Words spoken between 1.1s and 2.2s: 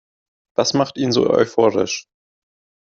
so euphorisch?